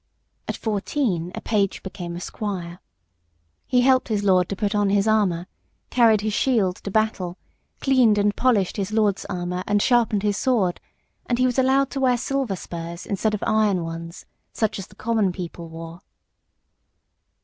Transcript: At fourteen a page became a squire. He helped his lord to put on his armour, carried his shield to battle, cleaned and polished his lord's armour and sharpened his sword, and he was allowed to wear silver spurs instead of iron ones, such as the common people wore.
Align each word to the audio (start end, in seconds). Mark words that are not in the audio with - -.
At 0.47 0.57
fourteen 0.57 1.31
a 1.35 1.41
page 1.41 1.83
became 1.83 2.15
a 2.15 2.19
squire. 2.19 2.79
He 3.67 3.81
helped 3.81 4.07
his 4.07 4.23
lord 4.23 4.49
to 4.49 4.55
put 4.55 4.73
on 4.73 4.89
his 4.89 5.07
armour, 5.07 5.45
carried 5.91 6.21
his 6.21 6.33
shield 6.33 6.77
to 6.77 6.89
battle, 6.89 7.37
cleaned 7.81 8.17
and 8.17 8.35
polished 8.35 8.77
his 8.77 8.91
lord's 8.91 9.25
armour 9.25 9.63
and 9.67 9.79
sharpened 9.79 10.23
his 10.23 10.37
sword, 10.37 10.81
and 11.27 11.37
he 11.37 11.45
was 11.45 11.59
allowed 11.59 11.91
to 11.91 11.99
wear 11.99 12.17
silver 12.17 12.55
spurs 12.55 13.05
instead 13.05 13.35
of 13.35 13.43
iron 13.45 13.83
ones, 13.83 14.25
such 14.53 14.79
as 14.79 14.87
the 14.87 14.95
common 14.95 15.31
people 15.31 15.69
wore. 15.69 16.01